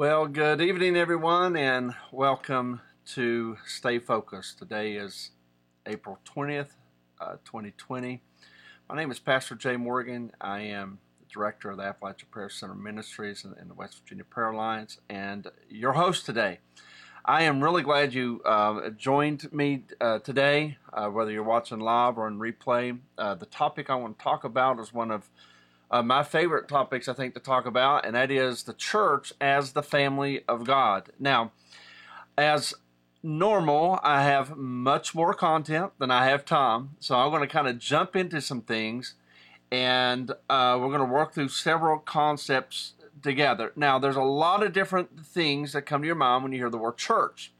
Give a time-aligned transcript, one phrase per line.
[0.00, 2.80] Well, good evening, everyone, and welcome
[3.12, 4.58] to Stay Focused.
[4.58, 5.32] Today is
[5.84, 6.70] April 20th,
[7.20, 8.22] uh, 2020.
[8.88, 10.32] My name is Pastor Jay Morgan.
[10.40, 14.24] I am the director of the Appalachian Prayer Center Ministries in, in the West Virginia
[14.24, 16.60] Prayer Alliance and your host today.
[17.26, 22.16] I am really glad you uh, joined me uh, today, uh, whether you're watching live
[22.16, 22.98] or in replay.
[23.18, 25.28] Uh, the topic I want to talk about is one of
[25.90, 29.72] uh, my favorite topics, I think, to talk about, and that is the church as
[29.72, 31.10] the family of God.
[31.18, 31.52] Now,
[32.38, 32.74] as
[33.22, 37.68] normal, I have much more content than I have time, so I'm going to kind
[37.68, 39.14] of jump into some things,
[39.70, 43.72] and uh, we're going to work through several concepts together.
[43.76, 46.70] Now, there's a lot of different things that come to your mind when you hear
[46.70, 47.52] the word church.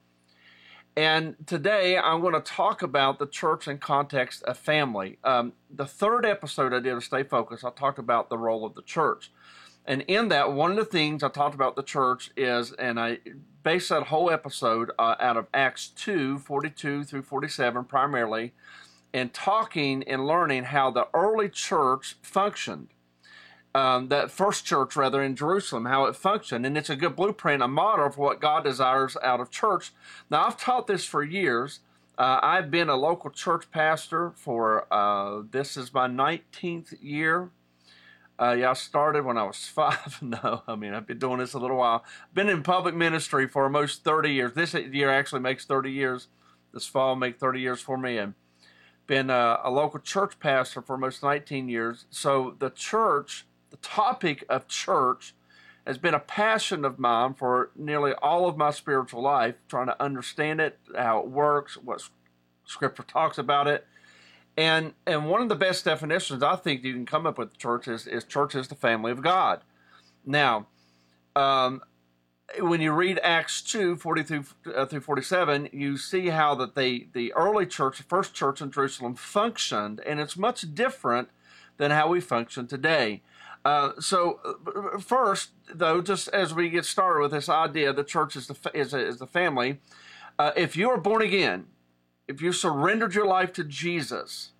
[1.00, 5.16] And today I'm going to talk about the church in context of family.
[5.24, 8.75] Um, the third episode I did of Stay Focused, I talked about the role of
[8.75, 9.33] the church.
[9.86, 13.20] And in that, one of the things I talked about the church is, and I
[13.62, 18.53] based that whole episode uh, out of Acts 2 42 through 47 primarily,
[19.14, 22.88] and talking and learning how the early church functioned
[23.74, 27.62] um, that first church rather in Jerusalem, how it functioned, and it's a good blueprint,
[27.62, 29.92] a model for what God desires out of church.
[30.28, 31.80] Now, I've taught this for years.
[32.18, 37.50] Uh, I've been a local church pastor for uh, this is my 19th year.
[38.41, 40.18] Uh, yeah, I started when I was five.
[40.20, 42.04] no, I mean I've been doing this a little while.
[42.34, 44.52] Been in public ministry for almost 30 years.
[44.54, 46.28] This year actually makes 30 years.
[46.72, 48.34] This fall make 30 years for me, and
[49.06, 52.06] been a, a local church pastor for almost 19 years.
[52.10, 53.46] So the church
[53.83, 55.34] topic of church
[55.86, 60.03] has been a passion of mine for nearly all of my spiritual life, trying to
[60.03, 62.03] understand it, how it works, what
[62.64, 63.87] Scripture talks about it.
[64.56, 67.89] And and one of the best definitions I think you can come up with church
[67.89, 69.62] is, is church is the family of God.
[70.27, 70.67] Now,
[71.34, 71.83] um,
[72.59, 74.44] when you read Acts 2, 40 through,
[74.75, 78.71] uh, through 47, you see how that the, the early church, the first church in
[78.71, 81.28] Jerusalem, functioned, and it's much different
[81.77, 83.22] than how we function today.
[83.65, 88.34] Uh, so, uh, first, though, just as we get started with this idea, the church
[88.37, 89.78] is the is, is the family.
[90.38, 91.66] Uh, if you are born again,
[92.26, 94.53] if you surrendered your life to Jesus,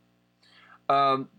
[0.88, 1.31] um,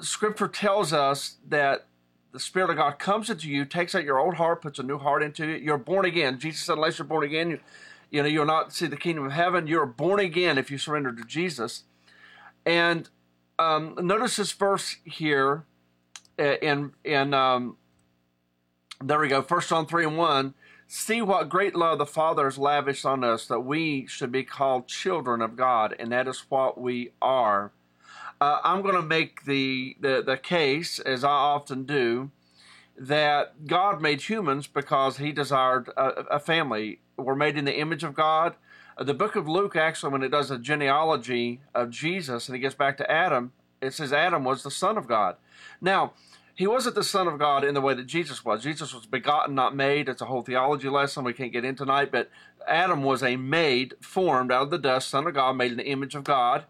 [0.00, 1.86] Scripture tells us that
[2.32, 4.98] the Spirit of God comes into you, takes out your old heart, puts a new
[4.98, 5.62] heart into it.
[5.62, 6.38] You're born again.
[6.38, 7.60] Jesus said, "Unless you're born again, you,
[8.10, 11.12] you know you'll not see the kingdom of heaven." You're born again if you surrender
[11.12, 11.82] to Jesus.
[12.64, 13.10] And
[13.58, 15.64] um, notice this verse here
[16.40, 17.76] in in um,
[19.02, 19.42] there we go.
[19.42, 20.54] First John three and one.
[20.92, 24.88] See what great love the Father has lavished on us that we should be called
[24.88, 27.70] children of God, and that is what we are.
[28.40, 32.30] Uh, I'm going to make the, the the case, as I often do,
[32.98, 36.98] that God made humans because He desired a, a family.
[37.16, 38.56] We're made in the image of God.
[38.98, 42.60] Uh, the book of Luke, actually, when it does a genealogy of Jesus and it
[42.60, 45.36] gets back to Adam, it says Adam was the son of God.
[45.80, 46.14] Now,
[46.60, 48.62] he wasn't the Son of God in the way that Jesus was.
[48.62, 50.10] Jesus was begotten, not made.
[50.10, 52.28] It's a whole theology lesson we can't get into tonight, but
[52.68, 55.86] Adam was a made, formed out of the dust, Son of God, made in the
[55.86, 56.66] image of God.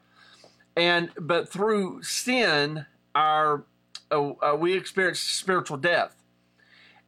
[0.76, 2.86] And but through sin,
[3.16, 3.64] our
[4.12, 6.14] uh, uh, we experience spiritual death.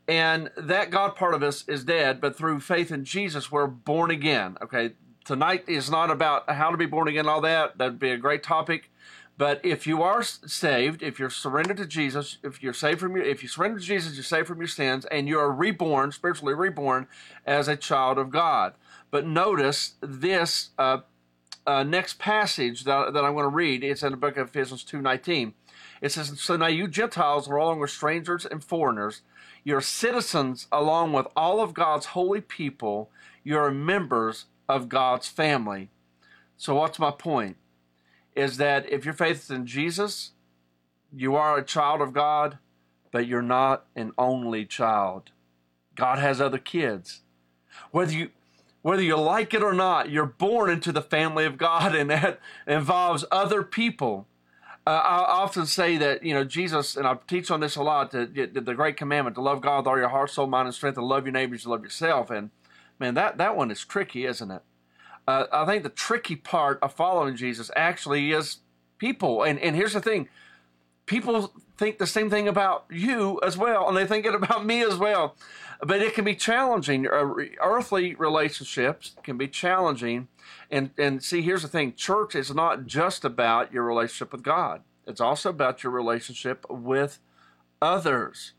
[0.09, 4.11] And that God part of us is dead, but through faith in Jesus, we're born
[4.11, 4.57] again.
[4.61, 4.95] Okay,
[5.25, 7.79] tonight is not about how to be born again, all that.
[7.79, 8.91] That'd be a great topic.
[9.39, 13.25] But if you are saved, if you're surrendered to Jesus, if you're saved from your,
[13.25, 16.55] if you surrender to Jesus, you're saved from your sins, and you are reborn, spiritually
[16.55, 17.09] reborn,
[17.47, 18.75] as a child of God.
[19.11, 20.99] But notice this uh,
[21.67, 23.83] uh, next passage that, that I'm going to read.
[23.83, 25.55] It's in the book of Ephesians two nineteen.
[26.01, 29.23] It says, "So now you Gentiles are along with strangers and foreigners.
[29.65, 33.11] You're citizens along with all of God's holy people.
[33.45, 35.89] You're members of God's family."
[36.57, 37.57] So what's my point?
[38.35, 40.33] Is that if your faith is in Jesus,
[41.13, 42.59] you are a child of God,
[43.11, 45.31] but you're not an only child.
[45.95, 47.21] God has other kids.
[47.91, 48.31] Whether you
[48.81, 52.41] whether you like it or not, you're born into the family of God, and that
[52.67, 54.27] involves other people.
[54.85, 58.11] Uh, I often say that you know Jesus, and I teach on this a lot.
[58.11, 60.99] The, the great commandment to love God with all your heart, soul, mind, and strength,
[60.99, 62.31] and love your neighbors, love yourself.
[62.31, 62.51] And
[62.99, 64.63] man, that that one is tricky, isn't it?
[65.27, 68.59] Uh, I think the tricky part of following Jesus actually is
[68.99, 69.43] people.
[69.43, 70.29] And, and here's the thing
[71.07, 74.83] people think the same thing about you as well, and they think it about me
[74.83, 75.37] as well.
[75.81, 77.09] But it can be challenging.
[77.09, 80.29] Uh, earthly relationships can be challenging.
[80.71, 84.83] And, and see, here's the thing church is not just about your relationship with God,
[85.07, 87.19] it's also about your relationship with
[87.81, 88.53] others.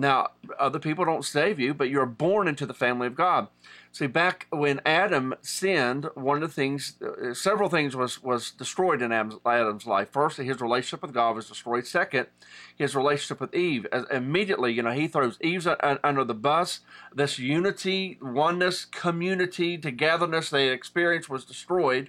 [0.00, 3.48] Now, other people don't save you, but you're born into the family of God.
[3.92, 9.02] See, back when Adam sinned, one of the things, uh, several things was was destroyed
[9.02, 10.08] in Adam's, Adam's, life.
[10.10, 11.86] First, his relationship with God was destroyed.
[11.86, 12.28] Second,
[12.74, 13.86] his relationship with Eve.
[13.92, 15.68] As immediately, you know, he throws Eve
[16.02, 16.80] under the bus.
[17.14, 22.08] This unity, oneness, community, togetherness they experienced was destroyed.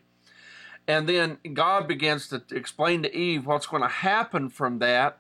[0.88, 5.18] And then God begins to explain to Eve what's going to happen from that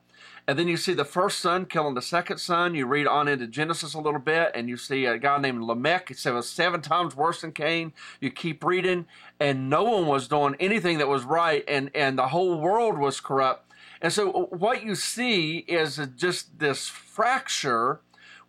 [0.47, 2.75] and then you see the first son killing the second son.
[2.75, 6.09] You read on into Genesis a little bit, and you see a guy named Lamech.
[6.09, 7.93] He said was seven times worse than Cain.
[8.19, 9.05] You keep reading,
[9.39, 13.19] and no one was doing anything that was right, and, and the whole world was
[13.19, 13.71] corrupt.
[14.01, 18.01] And so what you see is just this fracture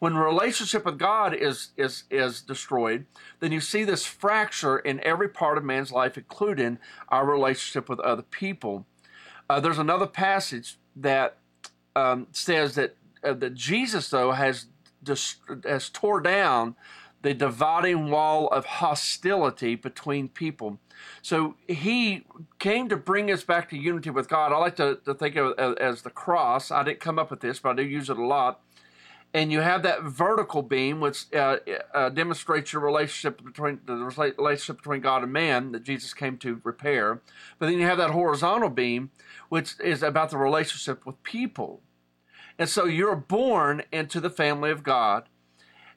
[0.03, 3.07] when relationship with God is is is destroyed,
[3.39, 6.81] then you see this fracture in every part of man's life, including
[7.11, 8.85] our relationship with other people.
[9.49, 11.37] Uh, there's another passage that
[11.97, 14.67] um, says that uh, that Jesus though has
[15.03, 16.77] just has tore down
[17.23, 20.79] the dividing wall of hostility between people.
[21.23, 22.25] So he
[22.59, 24.53] came to bring us back to unity with God.
[24.53, 26.71] I like to, to think of it as the cross.
[26.71, 28.61] I didn't come up with this, but I do use it a lot.
[29.35, 31.57] And you have that vertical beam, which uh,
[31.95, 36.61] uh, demonstrates your relationship between the relationship between God and man that Jesus came to
[36.65, 37.23] repair.
[37.59, 39.11] But then you have that horizontal beam,
[39.53, 41.83] which is about the relationship with people.
[42.59, 45.25] And so you're born into the family of God.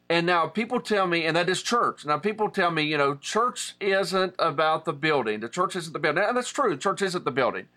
[0.10, 2.06] And now people tell me, and that is church.
[2.06, 5.40] Now people tell me, you know, church isn't about the building.
[5.40, 6.26] The church isn't the building.
[6.28, 6.76] And that's true.
[6.76, 7.68] Church isn't the building.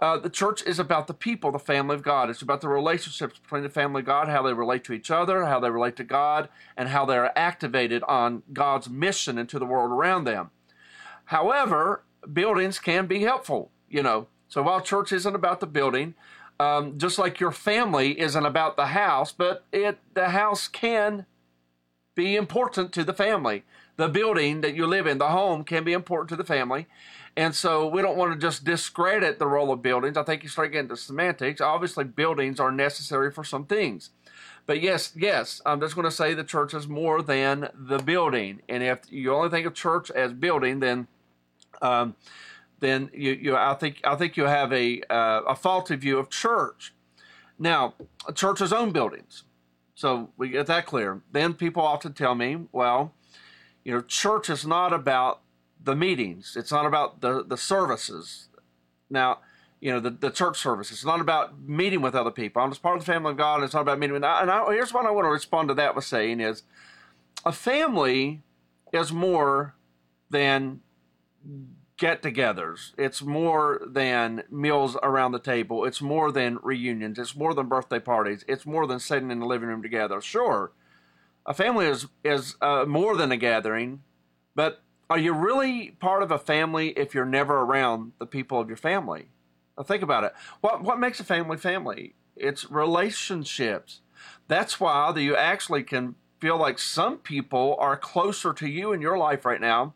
[0.00, 2.28] Uh, the church is about the people, the family of God.
[2.28, 5.44] It's about the relationships between the family of God, how they relate to each other,
[5.44, 9.66] how they relate to God, and how they are activated on God's mission into the
[9.66, 10.50] world around them.
[11.26, 12.02] However,
[12.32, 14.26] buildings can be helpful, you know.
[14.52, 16.14] So while church isn't about the building,
[16.60, 21.24] um, just like your family isn't about the house, but it the house can
[22.14, 23.64] be important to the family.
[23.96, 26.86] The building that you live in, the home, can be important to the family.
[27.34, 30.18] And so we don't want to just discredit the role of buildings.
[30.18, 31.62] I think you start getting into semantics.
[31.62, 34.10] Obviously, buildings are necessary for some things.
[34.66, 38.60] But yes, yes, I'm just going to say the church is more than the building.
[38.68, 41.08] And if you only think of church as building, then
[41.80, 42.16] um,
[42.82, 46.28] then you, you I think I think you have a uh, a faulty view of
[46.28, 46.92] church.
[47.58, 47.94] Now,
[48.34, 49.44] churches own buildings,
[49.94, 51.22] so we get that clear.
[51.30, 53.14] Then people often tell me, well,
[53.84, 55.40] you know, church is not about
[55.82, 56.56] the meetings.
[56.56, 58.48] It's not about the the services.
[59.08, 59.38] Now,
[59.80, 60.90] you know, the, the church service.
[60.90, 62.62] It's not about meeting with other people.
[62.62, 63.62] I'm just part of the family of God.
[63.62, 64.24] It's not about meeting with.
[64.24, 66.64] And I, here's what I want to respond to that with saying is,
[67.44, 68.42] a family
[68.92, 69.74] is more
[70.30, 70.80] than
[72.02, 72.90] get togethers.
[72.98, 75.84] It's more than meals around the table.
[75.84, 77.16] It's more than reunions.
[77.16, 78.44] It's more than birthday parties.
[78.48, 80.20] It's more than sitting in the living room together.
[80.20, 80.72] Sure,
[81.46, 84.02] a family is, is uh, more than a gathering,
[84.56, 88.66] but are you really part of a family if you're never around the people of
[88.66, 89.28] your family?
[89.78, 90.34] Now think about it.
[90.60, 92.16] What, what makes a family family?
[92.34, 94.00] It's relationships.
[94.48, 99.16] That's why you actually can feel like some people are closer to you in your
[99.16, 99.94] life right now,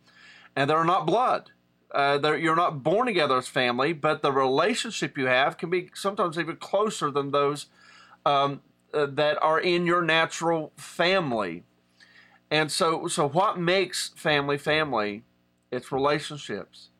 [0.54, 1.50] and they're not blood
[1.94, 6.38] uh, you're not born together as family, but the relationship you have can be sometimes
[6.38, 7.66] even closer than those
[8.24, 8.60] um,
[8.92, 11.62] uh, that are in your natural family.
[12.50, 15.24] And so, so what makes family family?
[15.70, 16.90] It's relationships.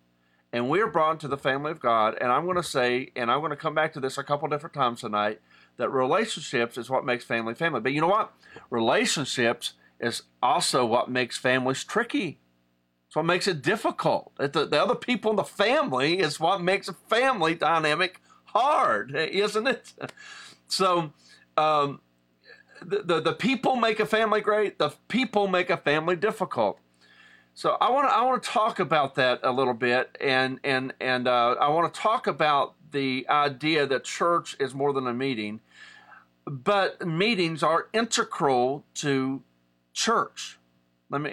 [0.53, 2.17] And we're brought into the family of God.
[2.21, 4.49] And I'm going to say, and I'm going to come back to this a couple
[4.49, 5.41] different times tonight,
[5.77, 7.81] that relationships is what makes family family.
[7.81, 8.33] But you know what?
[8.71, 12.39] Relationships is also what makes families tricky
[13.17, 14.31] what makes it difficult.
[14.37, 19.67] The, the other people in the family is what makes a family dynamic hard, isn't
[19.67, 19.95] it?
[20.69, 21.13] So,
[21.57, 22.01] um,
[22.83, 24.79] the, the, the people make a family great.
[24.79, 26.79] The people make a family difficult.
[27.55, 30.93] So I want to I want to talk about that a little bit, and and
[31.01, 35.15] and uh, I want to talk about the idea that church is more than a
[35.15, 35.61] meeting,
[36.45, 39.43] but meetings are integral to
[39.95, 40.59] church.
[41.09, 41.33] Let me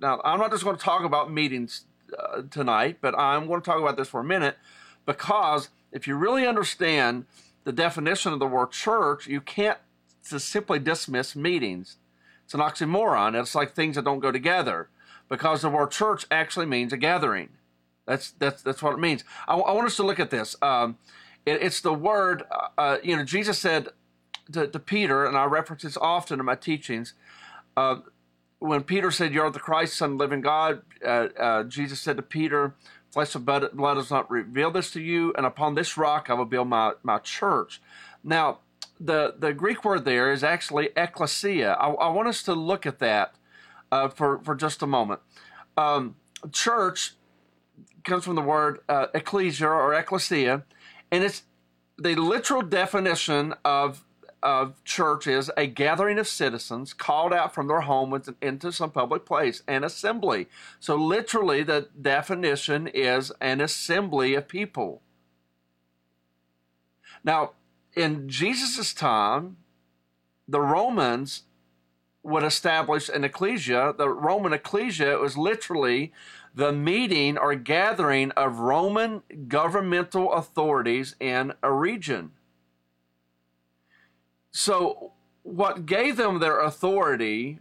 [0.00, 1.82] now, I'm not just going to talk about meetings
[2.18, 4.56] uh, tonight, but I'm going to talk about this for a minute
[5.06, 7.26] because if you really understand
[7.64, 9.78] the definition of the word church, you can't
[10.28, 11.96] just simply dismiss meetings.
[12.44, 13.40] It's an oxymoron.
[13.40, 14.88] It's like things that don't go together
[15.28, 17.50] because the word church actually means a gathering.
[18.06, 19.24] That's that's that's what it means.
[19.48, 20.56] I, I want us to look at this.
[20.60, 20.98] Um,
[21.46, 22.42] it, it's the word.
[22.50, 23.88] Uh, uh, you know, Jesus said
[24.52, 27.14] to, to, Peter, and I reference this often in my teachings.
[27.76, 27.96] Uh,
[28.58, 32.16] when Peter said, "You're the Christ, Son of the living God," uh, uh, Jesus said
[32.16, 32.74] to Peter,
[33.10, 36.44] "Flesh and blood has not revealed this to you, and upon this rock I will
[36.44, 37.80] build my my church."
[38.22, 38.60] Now,
[38.98, 41.72] the, the Greek word there is actually ecclesia.
[41.74, 43.34] I, I want us to look at that
[43.92, 45.20] uh, for, for just a moment.
[45.76, 46.16] Um,
[46.52, 47.14] church
[48.04, 50.64] comes from the word uh, ecclesia or ecclesia,
[51.10, 51.42] and it's
[51.98, 54.04] the literal definition of
[54.44, 59.24] of church is a gathering of citizens called out from their home into some public
[59.24, 60.48] place, an assembly.
[60.78, 65.00] So, literally, the definition is an assembly of people.
[67.24, 67.52] Now,
[67.96, 69.56] in Jesus' time,
[70.46, 71.44] the Romans
[72.22, 73.94] would establish an ecclesia.
[73.96, 76.12] The Roman ecclesia was literally
[76.54, 82.32] the meeting or gathering of Roman governmental authorities in a region.
[84.56, 87.58] So, what gave them their authority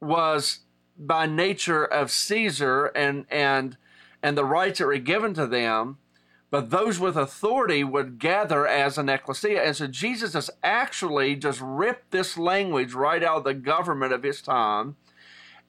[0.00, 0.60] was
[0.98, 3.76] by nature of Caesar and and
[4.22, 5.98] and the rights that were given to them
[6.50, 9.62] but those with authority would gather as an ecclesia.
[9.62, 14.24] And so Jesus has actually just ripped this language right out of the government of
[14.24, 14.96] his time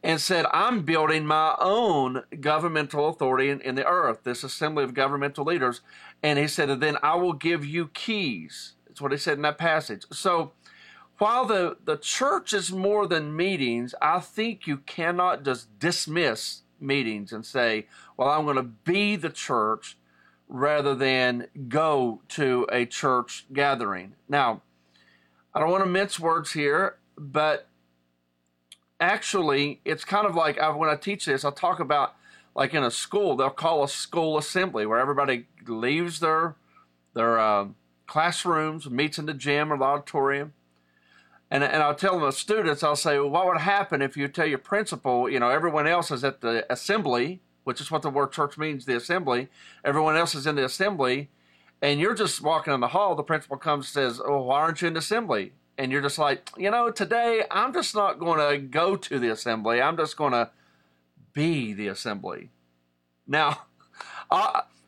[0.04, 4.96] and said, I'm building my own governmental authority in, in the earth, this assembly of
[4.96, 5.82] governmental leaders.
[6.24, 8.74] And he said, then I will give you keys.
[8.92, 10.04] That's what he said in that passage.
[10.12, 10.52] So
[11.18, 17.32] while the, the church is more than meetings, I think you cannot just dismiss meetings
[17.32, 19.98] and say, well, I'm going to be the church
[20.50, 24.16] rather than go to a church gathering.
[24.28, 24.62] Now,
[25.54, 27.70] I don't want to mince words here, but
[29.00, 32.14] actually, it's kind of like I, when I teach this, I'll talk about
[32.54, 36.56] like in a school, they'll call a school assembly where everybody leaves their
[37.14, 37.68] their uh,
[38.12, 40.54] classrooms, meets in the gym or the auditorium.
[41.50, 44.46] And, and I'll tell the students, I'll say, well, what would happen if you tell
[44.46, 48.32] your principal, you know, everyone else is at the assembly which is what the word
[48.32, 49.48] church means, the assembly.
[49.84, 51.30] Everyone else is in the assembly,
[51.82, 53.16] and you're just walking in the hall.
[53.16, 55.54] The principal comes and says, Oh, why aren't you in the assembly?
[55.78, 59.30] And you're just like, You know, today I'm just not going to go to the
[59.30, 59.82] assembly.
[59.82, 60.50] I'm just going to
[61.34, 62.50] be the assembly.
[63.28, 63.64] Now,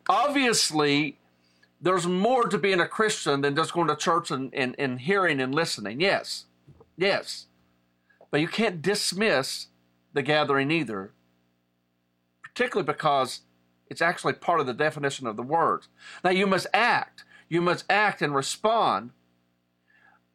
[0.10, 1.18] obviously,
[1.84, 5.40] there's more to being a Christian than just going to church and, and, and hearing
[5.40, 6.00] and listening.
[6.02, 6.46] Yes,
[6.98, 7.46] yes.
[8.32, 9.68] But you can't dismiss
[10.14, 11.12] the gathering either
[12.54, 13.42] particularly because
[13.88, 15.88] it's actually part of the definition of the word.
[16.24, 17.24] Now, you must act.
[17.50, 19.12] You must act and respond.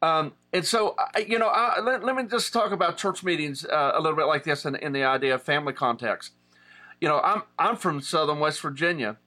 [0.01, 0.95] Um, and so,
[1.27, 4.27] you know, I, let, let, me just talk about church meetings uh, a little bit
[4.27, 6.33] like this in, in the idea of family context.
[7.01, 9.17] You know, I'm, I'm from southern West Virginia,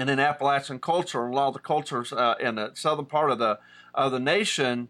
[0.00, 3.30] and in Appalachian culture, and a lot of the cultures uh, in the southern part
[3.30, 3.58] of the,
[3.94, 4.88] of the nation,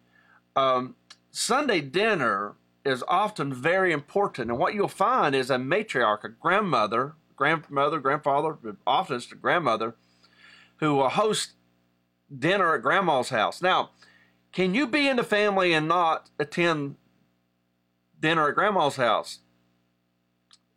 [0.54, 0.94] um,
[1.32, 4.50] Sunday dinner is often very important.
[4.50, 9.96] And what you'll find is a matriarch, a grandmother, grandmother, grandfather, often it's the grandmother,
[10.76, 11.54] who will host
[12.32, 13.60] dinner at grandma's house.
[13.60, 13.90] Now,
[14.52, 16.94] can you be in the family and not attend
[18.20, 19.40] dinner at grandma's house?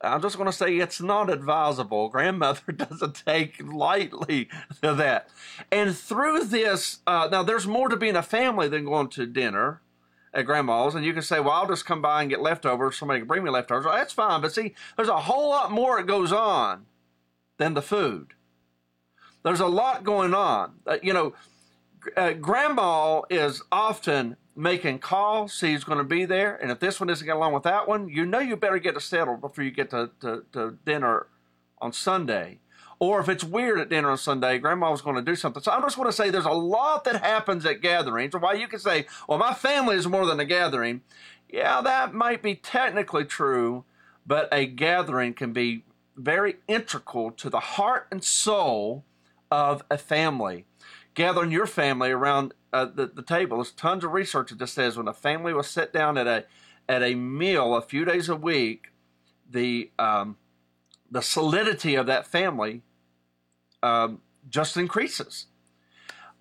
[0.04, 2.10] I'm just going to say it's not advisable.
[2.10, 4.50] Grandmother doesn't take lightly
[4.82, 5.30] to that.
[5.72, 9.82] And through this, uh, now there's more to being a family than going to dinner
[10.34, 12.98] at grandma's, and you can say, "Well, I'll just come by and get leftovers.
[12.98, 15.98] Somebody can bring me leftovers." Well, that's fine, but see, there's a whole lot more
[15.98, 16.86] that goes on
[17.58, 18.34] than the food.
[19.44, 20.80] There's a lot going on.
[20.88, 21.34] Uh, you know,
[22.18, 27.00] uh, grandma is often making calls, see who's going to be there, and if this
[27.00, 29.64] one doesn't get along with that one, you know you better get it settled before
[29.64, 31.28] you get to, to, to dinner
[31.80, 32.60] on Sunday.
[33.00, 35.62] Or if it's weird at dinner on Sunday, grandma was going to do something.
[35.62, 38.34] So I just want to say there's a lot that happens at gatherings.
[38.34, 41.02] While you can say, well, my family is more than a gathering.
[41.50, 43.84] Yeah, that might be technically true,
[44.26, 45.84] but a gathering can be
[46.16, 49.04] very integral to the heart and soul
[49.52, 50.66] of a family.
[51.14, 53.58] Gathering your family around uh, the, the table.
[53.58, 56.46] There's tons of research that just says when a family will sit down at a
[56.90, 58.92] at a meal a few days a week,
[59.50, 60.38] the um,
[61.10, 62.82] the solidity of that family
[63.82, 65.46] um, just increases.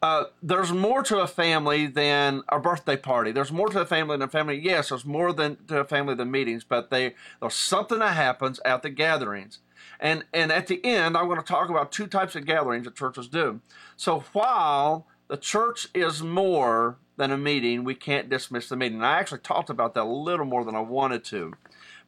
[0.01, 3.31] Uh, there's more to a family than a birthday party.
[3.31, 4.59] There's more to a family than a family.
[4.59, 8.59] Yes, there's more than to a family than meetings, but they, there's something that happens
[8.65, 9.61] at the gatherings.
[10.01, 12.97] And, and at the end, I'm going to talk about two types of gatherings that
[12.97, 13.61] churches do.
[13.97, 18.99] So while the church is more than a meeting, we can't dismiss the meeting.
[18.99, 21.55] And I actually talked about that a little more than I wanted to.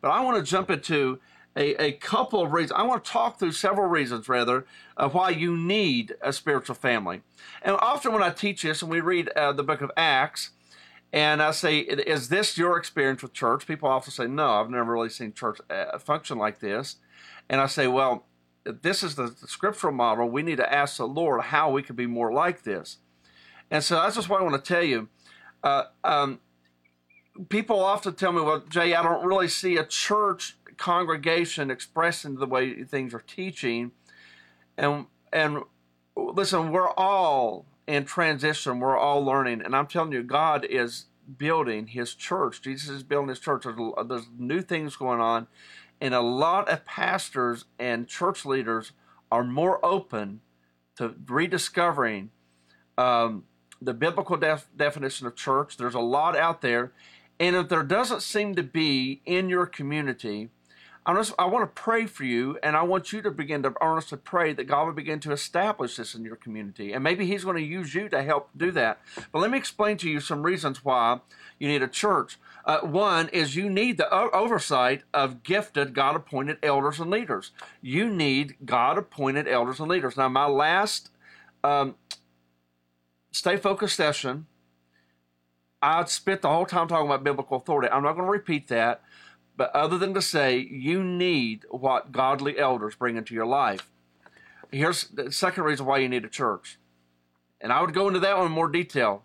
[0.03, 1.21] But I want to jump into
[1.57, 2.73] a, a couple of reasons.
[2.77, 4.67] I want to talk through several reasons, rather,
[4.99, 7.23] of why you need a spiritual family.
[7.63, 10.51] And often when I teach this and we read uh, the book of Acts,
[11.11, 13.67] and I say, Is this your experience with church?
[13.67, 16.97] People often say, No, I've never really seen church uh, function like this.
[17.49, 18.27] And I say, Well,
[18.65, 20.29] this is the, scriptural model.
[20.29, 22.99] We need to ask the Lord how we can be more like this.
[23.71, 25.09] And so that's just what I want to tell you.
[25.63, 26.41] Uh, um,
[27.49, 32.47] people often tell me, well, Jay, I don't really see a church congregation expressing the
[32.47, 33.93] way things are teaching.
[34.77, 35.63] And, and
[36.17, 39.63] listen, we're all in transition, we're all learning.
[39.63, 41.07] And I'm telling you, God is
[41.39, 42.63] building his church.
[42.63, 43.65] Jesus is building his church.
[43.65, 45.47] There's, there's new things going on.
[46.01, 48.93] And a lot of pastors and church leaders
[49.31, 50.41] are more open
[50.97, 52.31] to rediscovering
[52.97, 53.45] um,
[53.85, 55.77] the biblical def- definition of church.
[55.77, 56.93] There's a lot out there.
[57.41, 60.51] And if there doesn't seem to be in your community,
[61.07, 63.75] I, just, I want to pray for you, and I want you to begin to
[63.83, 66.95] earnestly pray that God would begin to establish this in your community.
[66.95, 69.01] And maybe He's going to use you to help do that.
[69.31, 71.21] But let me explain to you some reasons why
[71.59, 72.39] you need a church.
[72.65, 77.51] Uh, one is you need the oversight of gifted, God appointed elders and leaders.
[77.83, 80.17] You need God appointed elders and leaders.
[80.17, 81.11] Now, my last
[81.63, 81.97] um,
[83.35, 84.47] Stay Focused session,
[85.83, 87.89] I spent the whole time talking about biblical authority.
[87.91, 89.03] I'm not going to repeat that,
[89.57, 93.91] but other than to say you need what godly elders bring into your life.
[94.71, 96.79] Here's the second reason why you need a church.
[97.61, 99.25] And I would go into that one in more detail,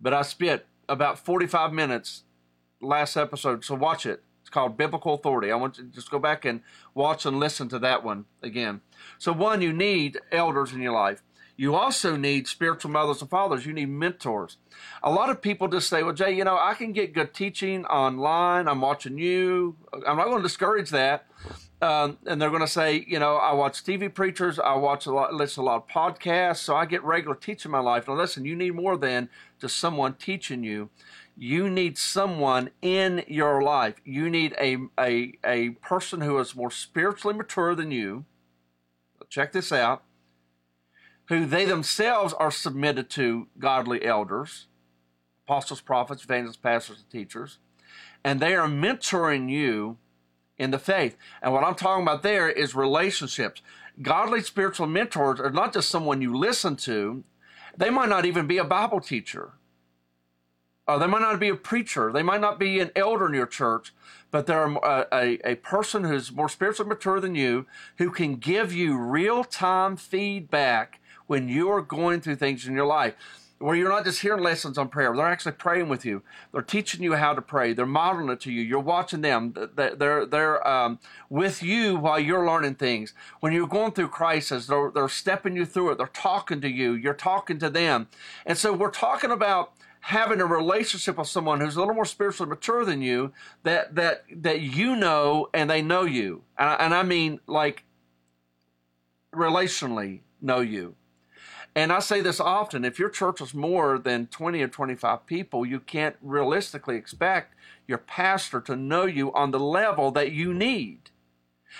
[0.00, 2.22] but I spent about 45 minutes
[2.80, 4.22] last episode, so watch it.
[4.40, 5.50] It's called Biblical Authority.
[5.50, 6.60] I want you to just go back and
[6.94, 8.82] watch and listen to that one again.
[9.18, 11.24] So, one, you need elders in your life.
[11.58, 13.66] You also need spiritual mothers and fathers.
[13.66, 14.58] You need mentors.
[15.02, 17.84] A lot of people just say, well, Jay, you know, I can get good teaching
[17.86, 18.68] online.
[18.68, 19.74] I'm watching you.
[19.92, 21.26] I'm not going to discourage that.
[21.82, 25.12] Um, and they're going to say, you know, I watch TV preachers, I watch a
[25.12, 28.06] lot, listen to a lot of podcasts, so I get regular teaching in my life.
[28.06, 29.28] Now, listen, you need more than
[29.60, 30.90] just someone teaching you.
[31.36, 33.96] You need someone in your life.
[34.04, 38.26] You need a, a, a person who is more spiritually mature than you.
[39.28, 40.04] Check this out
[41.28, 44.66] who they themselves are submitted to godly elders,
[45.46, 47.58] apostles, prophets, evangelists, pastors, and teachers,
[48.24, 49.98] and they are mentoring you
[50.56, 51.16] in the faith.
[51.40, 53.62] And what I'm talking about there is relationships.
[54.00, 57.24] Godly spiritual mentors are not just someone you listen to,
[57.76, 59.52] they might not even be a Bible teacher.
[60.86, 62.10] Uh, they might not be a preacher.
[62.10, 63.92] They might not be an elder in your church,
[64.30, 67.66] but they're a, a, a person who's more spiritually mature than you
[67.98, 70.97] who can give you real time feedback
[71.28, 73.14] when you are going through things in your life
[73.58, 75.14] where you're not just hearing lessons on prayer.
[75.14, 76.22] They're actually praying with you.
[76.52, 77.72] They're teaching you how to pray.
[77.72, 78.62] They're modeling it to you.
[78.62, 79.54] You're watching them.
[79.74, 83.14] They're they're um, with you while you're learning things.
[83.40, 85.98] When you're going through crisis, they're they're stepping you through it.
[85.98, 86.92] They're talking to you.
[86.92, 88.08] You're talking to them.
[88.46, 92.48] And so we're talking about having a relationship with someone who's a little more spiritually
[92.48, 93.32] mature than you
[93.64, 96.42] that that that you know and they know you.
[96.56, 97.84] And I, and I mean like
[99.34, 100.94] relationally know you.
[101.78, 105.64] And I say this often if your church is more than 20 or 25 people,
[105.64, 107.54] you can't realistically expect
[107.86, 111.10] your pastor to know you on the level that you need.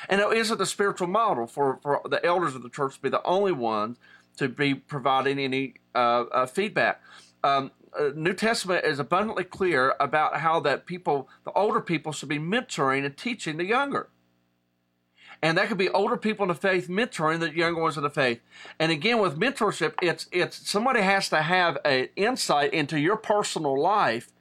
[0.09, 3.09] And it isn't the spiritual model for, for the elders of the church to be
[3.09, 3.99] the only ones
[4.37, 7.03] to be providing any uh, uh, feedback.
[7.43, 12.29] Um, uh, New Testament is abundantly clear about how that people, the older people, should
[12.29, 14.11] be mentoring and teaching the younger.
[15.43, 18.11] And that could be older people in the faith mentoring the younger ones in the
[18.11, 18.41] faith.
[18.79, 23.81] And again, with mentorship, it's it's somebody has to have an insight into your personal
[23.81, 24.33] life,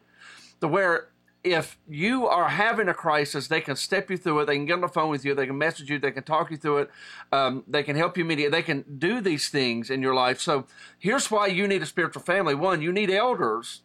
[0.61, 1.09] to where
[1.43, 4.45] if you are having a crisis, they can step you through it.
[4.45, 5.33] They can get on the phone with you.
[5.33, 5.99] They can message you.
[5.99, 6.91] They can talk you through it.
[7.31, 8.51] Um, they can help you mediate.
[8.51, 10.41] They can do these things in your life.
[10.41, 10.65] So
[10.97, 12.55] here's why you need a spiritual family.
[12.55, 13.81] One, you need elders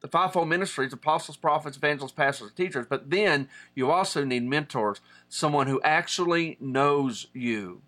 [0.00, 2.86] the fivefold ministries apostles, prophets, evangelists, pastors, teachers.
[2.88, 7.82] But then you also need mentors, someone who actually knows you.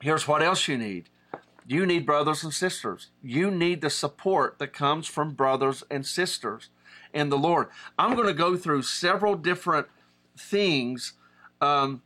[0.00, 1.08] Here's what else you need
[1.66, 3.08] you need brothers and sisters.
[3.22, 6.68] You need the support that comes from brothers and sisters
[7.14, 7.68] in the Lord.
[7.96, 9.86] I'm going to go through several different
[10.36, 11.12] things
[11.60, 12.02] um,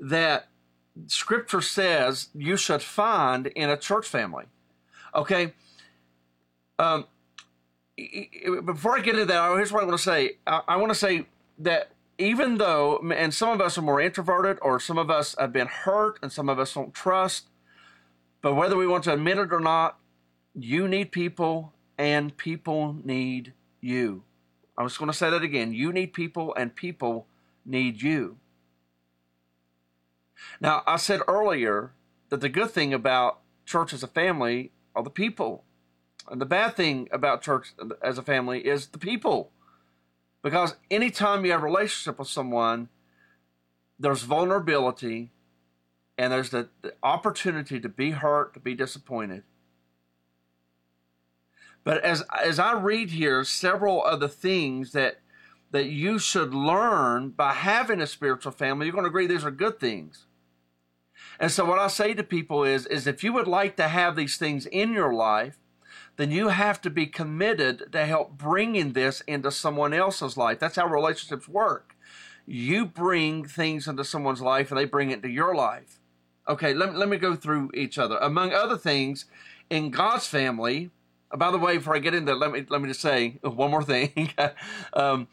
[0.00, 0.48] that
[1.06, 4.46] Scripture says you should find in a church family.
[5.14, 5.52] Okay?
[6.80, 7.06] Um,
[7.96, 10.32] before I get into that, here's what I want to say.
[10.46, 11.26] I, I want to say
[11.58, 15.52] that even though, and some of us are more introverted, or some of us have
[15.52, 17.48] been hurt, and some of us don't trust,
[18.42, 19.98] but whether we want to admit it or not,
[20.54, 24.22] you need people, and people need you.
[24.78, 25.72] I'm just going to say that again.
[25.72, 27.26] You need people, and people
[27.64, 28.36] need you.
[30.60, 31.92] Now, I said earlier
[32.28, 35.64] that the good thing about church as a family are the people.
[36.28, 37.68] And the bad thing about church
[38.02, 39.50] as a family is the people.
[40.42, 42.88] Because anytime you have a relationship with someone,
[43.98, 45.32] there's vulnerability
[46.18, 49.42] and there's the, the opportunity to be hurt, to be disappointed.
[51.84, 55.20] But as as I read here, several of the things that
[55.70, 59.50] that you should learn by having a spiritual family, you're going to agree these are
[59.50, 60.26] good things.
[61.38, 64.16] And so what I say to people is, is if you would like to have
[64.16, 65.58] these things in your life,
[66.16, 70.58] then you have to be committed to help bringing this into someone else's life.
[70.58, 71.94] That's how relationships work.
[72.46, 75.98] You bring things into someone's life and they bring it into your life.
[76.48, 78.16] Okay, let, let me go through each other.
[78.18, 79.26] Among other things,
[79.68, 80.90] in God's family,
[81.30, 83.70] uh, by the way, before I get into let me let me just say one
[83.70, 84.32] more thing.
[84.92, 85.28] um,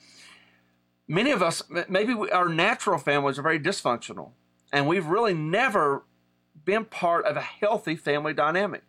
[1.08, 4.32] many of us, maybe we, our natural families are very dysfunctional,
[4.72, 6.04] and we've really never
[6.66, 8.84] been part of a healthy family dynamic.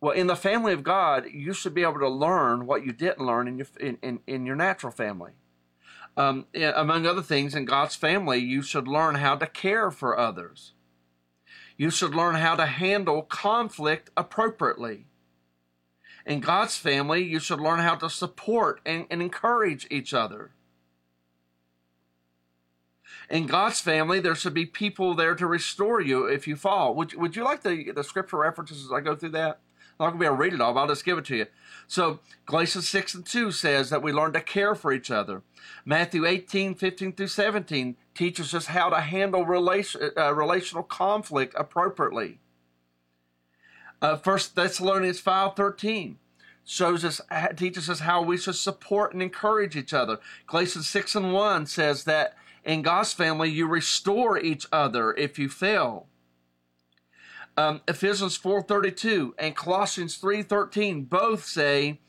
[0.00, 3.26] Well, in the family of God, you should be able to learn what you didn't
[3.26, 5.32] learn in your in, in, in your natural family.
[6.16, 10.72] Um, among other things, in God's family, you should learn how to care for others.
[11.76, 15.06] You should learn how to handle conflict appropriately.
[16.26, 20.50] In God's family, you should learn how to support and, and encourage each other.
[23.30, 26.94] In God's family, there should be people there to restore you if you fall.
[26.96, 29.60] Would, would you like the, the scripture references as I go through that?
[30.00, 31.26] I'm not going to be able to read it all, but I'll just give it
[31.26, 31.46] to you.
[31.86, 35.42] So Galatians 6 and 2 says that we learn to care for each other.
[35.84, 42.38] Matthew 18, 15 through 17 teaches us how to handle relation, uh, relational conflict appropriately.
[44.00, 46.18] Uh, 1 Thessalonians 5, 13
[46.64, 47.20] shows us,
[47.56, 50.18] teaches us how we should support and encourage each other.
[50.46, 55.50] Galatians 6 and 1 says that in God's family, you restore each other if you
[55.50, 56.06] fail
[57.60, 62.00] um, Ephesians 4.32 and Colossians 3.13 both say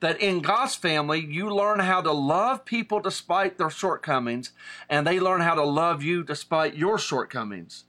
[0.00, 4.50] that in God's family, you learn how to love people despite their shortcomings,
[4.90, 7.84] and they learn how to love you despite your shortcomings.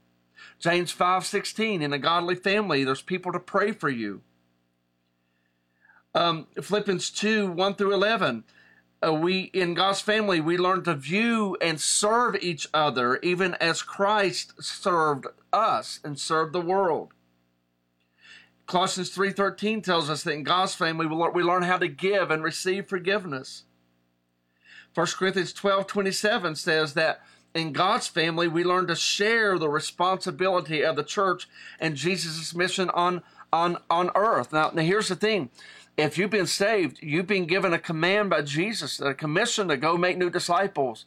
[0.59, 4.21] James 5.16, in a godly family, there's people to pray for you.
[6.13, 8.43] Um, Philippians 2, 1 through 11,
[9.05, 13.83] uh, we in God's family we learn to view and serve each other even as
[13.83, 17.13] Christ served us and serve the world.
[18.65, 22.87] Colossians 3:13 tells us that in God's family we learn how to give and receive
[22.87, 23.63] forgiveness.
[24.93, 27.21] 1 Corinthians 12:27 says that
[27.53, 31.47] in God's family we learn to share the responsibility of the church
[31.79, 34.51] and Jesus' mission on on on earth.
[34.51, 35.49] Now, now here's the thing
[35.97, 39.97] if you've been saved, you've been given a command by Jesus, a commission to go
[39.97, 41.05] make new disciples.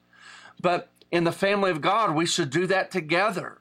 [0.61, 3.60] But in the family of God, we should do that together.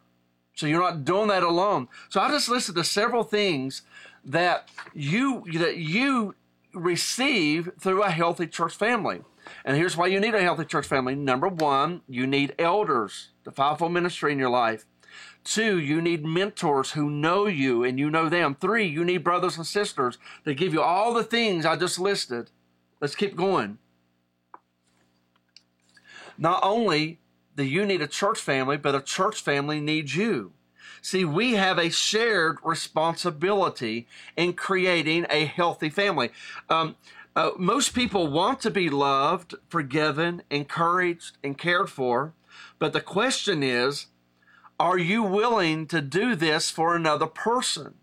[0.60, 1.88] So you're not doing that alone.
[2.10, 3.84] So I just listed the several things
[4.26, 6.36] that you that you
[6.74, 9.22] receive through a healthy church family.
[9.64, 11.16] And here's why you need a healthy church family.
[11.16, 14.86] Number one, you need elders, the fivefold ministry in your life.
[15.46, 18.58] Two, you need mentors who know you and you know them.
[18.60, 22.52] Three, you need brothers and sisters that give you all the things I just listed.
[23.00, 23.78] Let's keep going.
[26.38, 27.19] Not only
[27.60, 30.54] do you need a church family, but a church family needs you.
[31.02, 36.32] See, we have a shared responsibility in creating a healthy family.
[36.70, 36.96] Um,
[37.36, 42.34] uh, most people want to be loved, forgiven, encouraged, and cared for,
[42.80, 44.08] but the question is,
[44.80, 47.96] are you willing to do this for another person?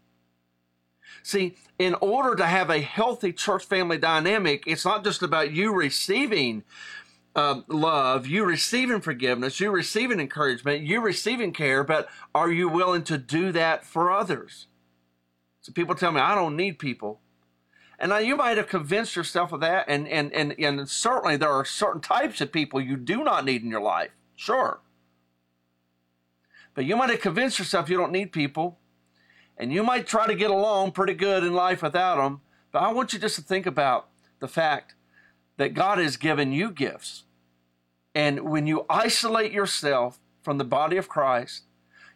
[1.22, 5.72] See, in order to have a healthy church family dynamic, it's not just about you
[5.72, 6.62] receiving
[7.36, 13.04] uh, love, you receiving forgiveness, you receiving encouragement, you receiving care, but are you willing
[13.04, 14.68] to do that for others?
[15.60, 17.20] So people tell me, I don't need people.
[17.98, 21.50] And now you might have convinced yourself of that, and, and, and, and certainly there
[21.50, 24.12] are certain types of people you do not need in your life.
[24.34, 24.80] Sure.
[26.74, 28.78] But you might have convinced yourself you don't need people,
[29.58, 32.40] and you might try to get along pretty good in life without them.
[32.72, 34.08] But I want you just to think about
[34.40, 34.94] the fact
[35.58, 37.24] that God has given you gifts.
[38.16, 41.64] And when you isolate yourself from the body of Christ,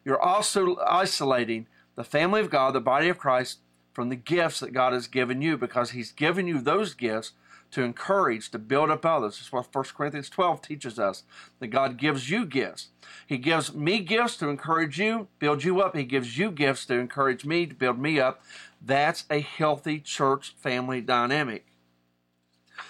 [0.03, 3.59] you're also isolating the family of God, the body of Christ,
[3.93, 7.33] from the gifts that God has given you because He's given you those gifts
[7.73, 9.37] to encourage, to build up others.
[9.37, 11.25] That's what 1 Corinthians 12 teaches us
[11.59, 12.89] that God gives you gifts.
[13.27, 15.95] He gives me gifts to encourage you, build you up.
[15.95, 18.43] He gives you gifts to encourage me, to build me up.
[18.81, 21.67] That's a healthy church family dynamic.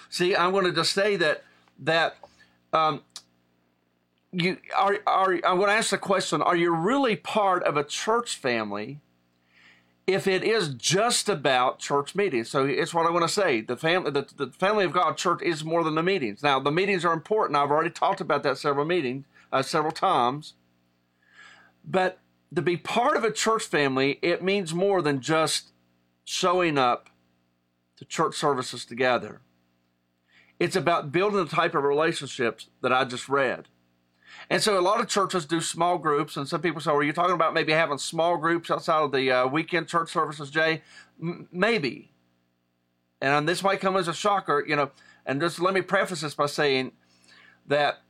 [0.08, 1.42] See, I wanted to say that
[1.80, 2.16] that
[2.72, 3.02] um,
[4.32, 7.84] you are are I want to ask the question: Are you really part of a
[7.84, 9.00] church family?
[10.06, 12.50] if it is just about church meetings.
[12.50, 13.60] So it's what I want to say.
[13.60, 16.42] The family, the, the family of God church is more than the meetings.
[16.42, 17.56] Now the meetings are important.
[17.56, 20.54] I've already talked about that several meetings, uh, several times.
[21.84, 22.18] But
[22.54, 25.72] to be part of a church family, it means more than just
[26.24, 27.10] showing up
[27.96, 29.40] to church services together.
[30.60, 33.66] It's about building the type of relationships that I just read.
[34.50, 37.14] And so a lot of churches do small groups, and some people say, "Are you
[37.14, 40.82] talking about maybe having small groups outside of the uh, weekend church services, Jay?"
[41.20, 42.12] M- maybe.
[43.22, 44.90] And this might come as a shocker, you know.
[45.24, 46.92] And just let me preface this by saying
[47.66, 48.02] that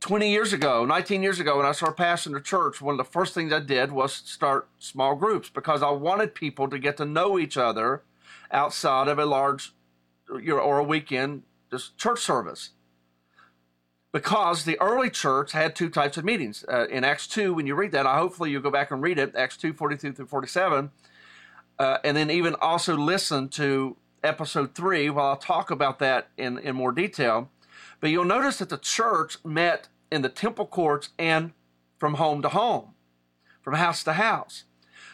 [0.00, 3.12] 20 years ago, 19 years ago, when I started pastoring the church, one of the
[3.12, 7.04] first things I did was start small groups because I wanted people to get to
[7.04, 8.02] know each other
[8.50, 9.72] outside of a large
[10.28, 12.70] or a weekend just church service.
[14.12, 16.66] Because the early church had two types of meetings.
[16.70, 19.18] Uh, in Acts 2, when you read that, I hopefully you'll go back and read
[19.18, 20.90] it, Acts 2, 42 through 47,
[21.78, 26.58] uh, and then even also listen to episode 3 while I'll talk about that in,
[26.58, 27.50] in more detail.
[28.00, 31.52] But you'll notice that the church met in the temple courts and
[31.98, 32.90] from home to home,
[33.62, 34.64] from house to house.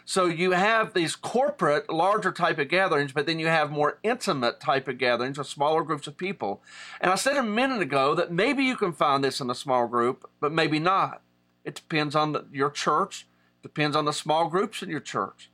[0.09, 4.59] So you have these corporate, larger type of gatherings, but then you have more intimate
[4.59, 6.63] type of gatherings with smaller groups of people.
[7.03, 9.87] And I said a minute ago that maybe you can find this in a small
[9.87, 11.21] group, but maybe not.
[11.63, 13.27] It depends on the, your church,
[13.63, 15.51] depends on the small groups in your church.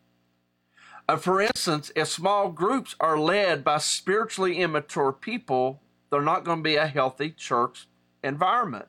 [1.08, 6.58] Uh, for instance, if small groups are led by spiritually immature people, they're not going
[6.58, 7.88] to be a healthy church
[8.22, 8.86] environment.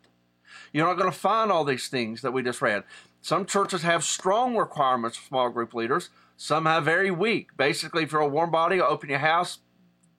[0.72, 2.84] You're not going to find all these things that we just read.
[3.26, 6.12] Some churches have strong requirements for small group leaders.
[6.38, 7.58] Some have very weak.
[7.58, 9.58] Basically, if you're a warm body, open your house,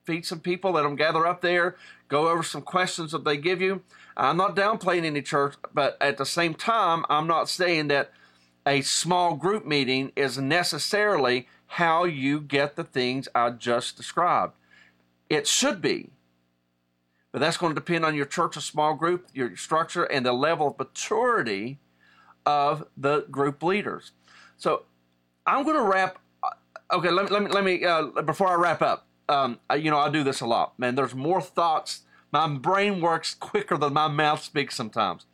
[0.03, 1.77] feed some people, let them gather up there,
[2.09, 3.81] go over some questions that they give you.
[4.17, 8.11] I'm not downplaying any church, but at the same time, I'm not saying that
[8.65, 14.51] a small group meeting is necessarily how you get the things I just described.
[15.29, 16.09] It should be,
[17.31, 20.33] but that's going to depend on your church, church's small group, your structure, and the
[20.33, 21.79] level of maturity
[22.47, 24.13] of the group leaders.
[24.55, 24.83] So
[25.45, 26.17] I'm going to wrap.
[26.41, 26.49] Uh,
[26.93, 29.05] okay, let me let me, let me uh, before I wrap up.
[29.29, 30.95] Um, I, you know, I do this a lot, man.
[30.95, 32.03] There's more thoughts.
[32.31, 35.25] My brain works quicker than my mouth speaks sometimes.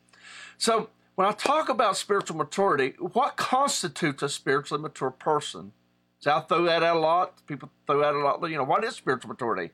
[0.58, 5.73] So when I talk about spiritual maturity, what constitutes a spiritually mature person?
[6.19, 7.45] So I throw that out a lot.
[7.45, 8.49] People throw that a lot.
[8.49, 9.71] You know, what is spiritual maturity?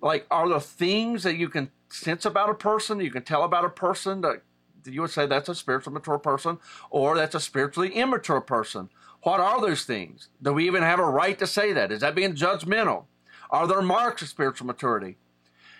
[0.00, 3.64] Like, are there things that you can sense about a person, you can tell about
[3.64, 4.42] a person that
[4.84, 6.58] you would say that's a spiritually mature person
[6.90, 8.88] or that's a spiritually immature person.
[9.22, 10.28] What are those things?
[10.42, 11.92] Do we even have a right to say that?
[11.92, 13.04] Is that being judgmental?
[13.50, 15.16] Are there marks of spiritual maturity?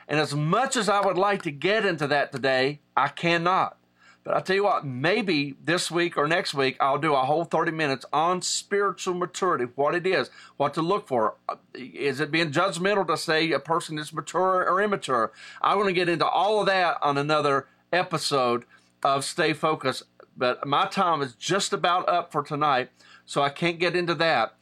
[0.07, 3.79] And as much as I would like to get into that today, I cannot.
[4.25, 7.45] But I tell you what, maybe this week or next week, I'll do a whole
[7.45, 11.35] 30 minutes on spiritual maturity, what it is, what to look for.
[11.49, 15.33] Uh, is it being judgmental to say a person is mature or immature?
[15.61, 18.65] I want to get into all of that on another episode
[19.03, 20.05] of Stay Focused,
[20.37, 22.91] but my time is just about up for tonight,
[23.25, 24.55] so I can't get into that.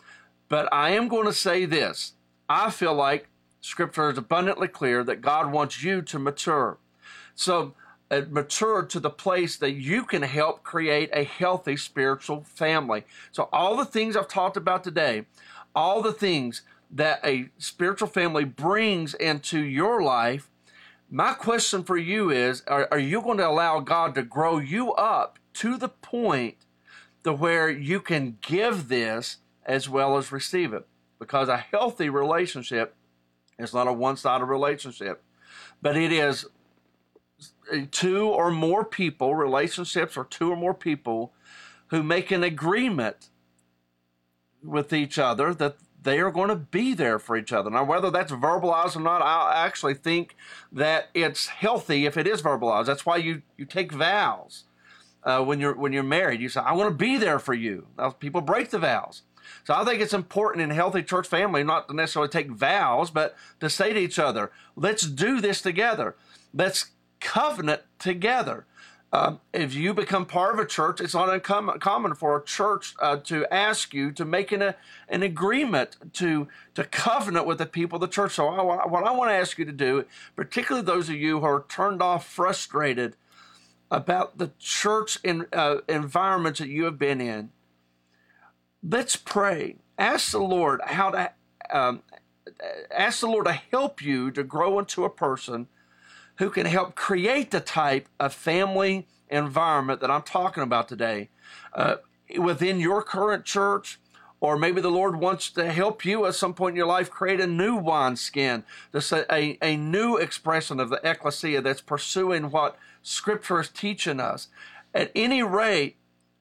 [0.49, 2.15] But I am going to say this
[2.49, 3.29] I feel like
[3.61, 6.79] Scripture is abundantly clear that God wants you to mature.
[7.35, 7.75] So,
[8.11, 13.05] uh, mature to the place that you can help create a healthy spiritual family.
[13.31, 15.27] So, all the things I've talked about today,
[15.75, 20.51] all the things that a spiritual family brings into your life
[21.11, 24.93] my question for you is are, are you going to allow God to grow you
[24.93, 26.57] up to the point
[27.25, 30.87] to where you can give this as well as receive it?
[31.19, 32.95] Because a healthy relationship
[33.59, 35.23] is not a one sided relationship,
[35.83, 36.47] but it is
[37.73, 41.33] uh, two or more people, relationships or two or more people
[41.89, 43.29] who make an agreement
[44.63, 47.71] with each other that they are going to be there for each other.
[47.71, 50.37] Now, whether that's verbalized or not, I actually think
[50.73, 52.87] that it's healthy if it is verbalized.
[52.87, 54.65] That's why you, you take vows
[55.25, 56.41] uh, when you're when you're married.
[56.41, 59.23] You say, "I want to be there for you." Now, people break the vows.
[59.65, 63.11] So I think it's important in a healthy church family not to necessarily take vows,
[63.11, 66.17] but to say to each other, "Let's do this together.
[66.55, 68.67] Let's covenant together."
[69.13, 73.17] Um, if you become part of a church, it's not uncommon for a church uh,
[73.17, 74.75] to ask you to make an,
[75.09, 78.35] an agreement to, to covenant with the people of the church.
[78.35, 80.05] So, I, what I want to ask you to do,
[80.37, 83.17] particularly those of you who are turned off, frustrated
[83.91, 87.51] about the church in, uh, environments that you have been in,
[88.81, 89.77] let's pray.
[89.99, 91.33] Ask the Lord how to
[91.73, 92.03] um,
[92.97, 95.67] ask the Lord to help you to grow into a person
[96.41, 101.29] who can help create the type of family environment that I'm talking about today
[101.75, 101.97] uh,
[102.39, 104.01] within your current church.
[104.41, 107.41] Or maybe the Lord wants to help you at some point in your life create
[107.41, 113.61] a new wineskin, a, a, a new expression of the ecclesia that's pursuing what Scripture
[113.61, 114.49] is teaching us.
[114.95, 115.99] At any rate,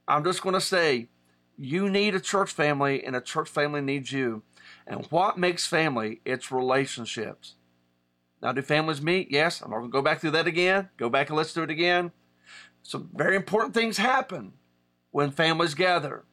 [0.07, 1.09] I'm just going to say,
[1.57, 4.43] you need a church family, and a church family needs you.
[4.87, 6.21] And what makes family?
[6.23, 7.55] It's relationships.
[8.41, 9.29] Now, do families meet?
[9.31, 9.61] Yes.
[9.61, 10.89] I'm not going to go back through that again.
[10.97, 12.11] Go back and let's do it again.
[12.83, 14.53] Some very important things happen
[15.11, 16.23] when families gather.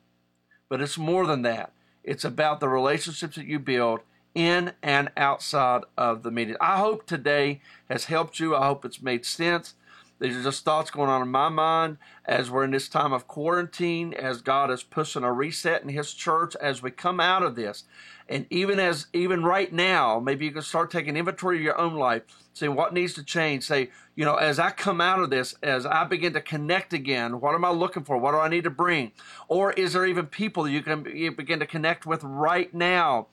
[0.69, 1.73] But it's more than that.
[2.05, 4.01] It's about the relationships that you build
[4.35, 6.57] in and outside of the meeting.
[6.61, 8.55] I hope today has helped you.
[8.55, 9.75] I hope it's made sense.
[10.19, 13.29] These are just thoughts going on in my mind as we're in this time of
[13.29, 17.55] quarantine, as God is pushing a reset in His church as we come out of
[17.55, 17.85] this.
[18.29, 21.95] And even as even right now, maybe you can start taking inventory of your own
[21.95, 22.23] life,
[22.55, 23.65] saying what needs to change.
[23.65, 27.41] Say, you know, as I come out of this, as I begin to connect again,
[27.41, 28.19] what am I looking for?
[28.19, 29.13] What do I need to bring?
[29.49, 33.29] Or is there even people you can you begin to connect with right now?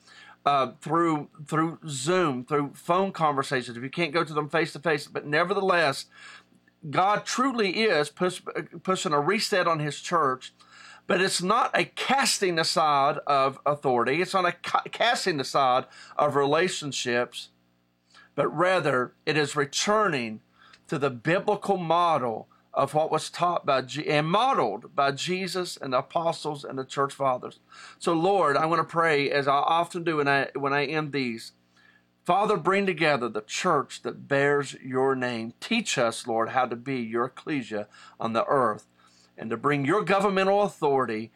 [0.46, 4.78] Uh, through through Zoom, through phone conversations, if you can't go to them face to
[4.78, 6.04] face, but nevertheless,
[6.90, 8.42] God truly is push,
[8.82, 10.52] pushing a reset on His church
[11.06, 14.22] but it's not a casting aside of authority.
[14.22, 15.84] It's not a ca- casting aside
[16.16, 17.50] of relationships,
[18.34, 20.40] but rather it is returning
[20.88, 25.92] to the biblical model of what was taught by G- and modeled by Jesus and
[25.92, 27.60] the apostles and the church fathers.
[27.98, 31.12] So, Lord, I want to pray as I often do when I when I end
[31.12, 31.52] these.
[32.24, 35.52] Father, bring together the church that bears your name.
[35.60, 37.86] Teach us, Lord, how to be your ecclesia
[38.18, 38.86] on the earth
[39.36, 41.32] and to bring your governmental authority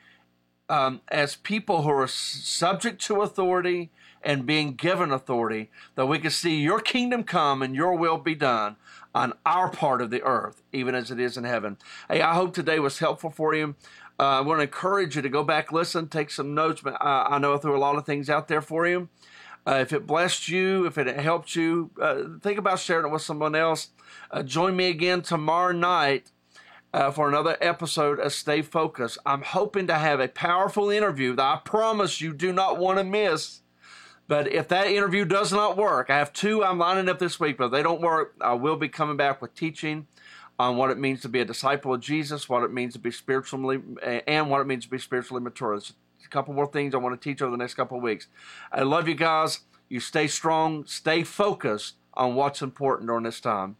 [0.70, 3.90] um, as people who are subject to authority
[4.22, 8.34] and being given authority, that we can see your kingdom come and your will be
[8.34, 8.76] done
[9.14, 11.76] on our part of the earth, even as it is in heaven.
[12.10, 13.74] Hey, I hope today was helpful for you.
[14.18, 16.82] Uh, I want to encourage you to go back, listen, take some notes.
[16.84, 19.08] I know I threw a lot of things out there for you.
[19.68, 23.20] Uh, if it blessed you, if it helped you, uh, think about sharing it with
[23.20, 23.88] someone else.
[24.30, 26.30] Uh, join me again tomorrow night
[26.94, 29.18] uh, for another episode of Stay Focused.
[29.26, 33.04] I'm hoping to have a powerful interview that I promise you do not want to
[33.04, 33.60] miss.
[34.26, 37.58] But if that interview does not work, I have two I'm lining up this week,
[37.58, 40.06] but if they don't work, I will be coming back with teaching
[40.58, 43.10] on what it means to be a disciple of Jesus, what it means to be
[43.10, 43.80] spiritually,
[44.26, 45.74] and what it means to be spiritually mature.
[45.74, 45.92] There's
[46.28, 48.28] a couple more things I want to teach over the next couple of weeks.
[48.70, 49.60] I love you guys.
[49.88, 53.76] You stay strong, stay focused on what's important during this time.